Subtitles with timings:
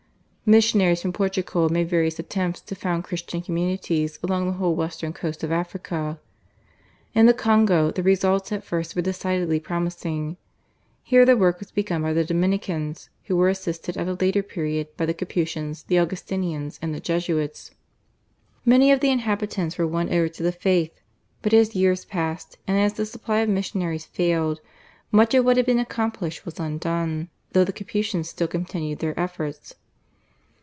[0.43, 5.45] Missionaries from Portugal made various attempts to found Christian communities along the whole western coast
[5.45, 6.19] of Africa.
[7.15, 10.35] In the Congo the results at first were decidedly promising.
[11.03, 14.89] Here the work was begun by the Dominicans, who were assisted at a later period
[14.97, 17.71] by the Capuchins, the Augustinians, and the Jesuits.
[18.65, 20.99] Many of the inhabitants were won over to the faith,
[21.41, 24.59] but as years passed, and as the supply of missionaries failed,
[25.13, 29.75] much of what had been accomplished was undone, though the Capuchins still continued their efforts.